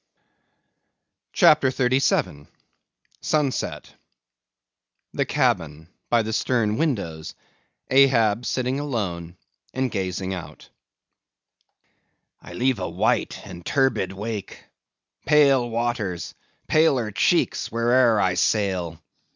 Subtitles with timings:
[1.31, 2.47] CHAPTER 37.
[3.21, 3.93] Sunset.
[5.13, 7.35] The cabin; by the stern windows;
[7.87, 9.37] Ahab sitting alone,
[9.75, 10.69] and gazing out.
[12.41, 14.63] I leave a white and turbid wake;
[15.27, 16.33] pale waters,
[16.67, 18.99] paler cheeks, where'er I sail.